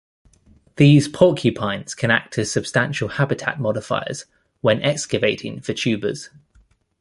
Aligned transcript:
These 0.77 1.07
porcupines 1.09 1.93
can 1.93 2.09
act 2.09 2.35
as 2.39 2.51
substantial 2.51 3.07
habitat 3.07 3.59
modifiers 3.59 4.25
when 4.61 4.81
excavating 4.81 5.61
for 5.61 5.75
tubers. 5.75 6.31